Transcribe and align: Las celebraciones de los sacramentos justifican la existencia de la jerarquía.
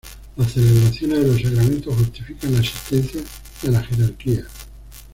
Las 0.35 0.51
celebraciones 0.53 1.19
de 1.19 1.25
los 1.27 1.41
sacramentos 1.43 1.95
justifican 1.95 2.53
la 2.53 2.59
existencia 2.61 3.21
de 3.61 3.71
la 3.71 3.83
jerarquía. 3.83 4.47